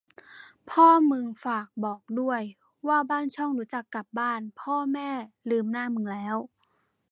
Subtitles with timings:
[0.69, 2.41] พ่อมึงฝากบอกด้วย
[2.87, 5.09] ว่าบ้านช่องรู้จักกลับบ้าง พ่อแม่
[5.49, 6.37] ลืมหน้ามึงแล้ว